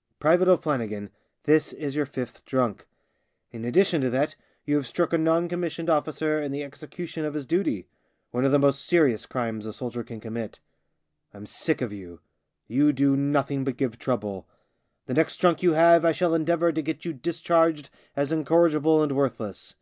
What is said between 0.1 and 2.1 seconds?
"Private O'Flannigan, this is your